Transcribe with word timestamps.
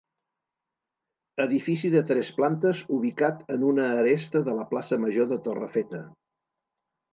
Edifici 1.45 1.91
de 1.97 2.01
tres 2.13 2.31
plantes 2.39 2.81
ubicat 2.97 3.45
en 3.57 3.67
una 3.69 3.87
aresta 3.99 4.43
de 4.51 4.59
la 4.63 4.67
Plaça 4.75 5.01
Major 5.07 5.31
de 5.37 5.41
Torrefeta. 5.51 6.05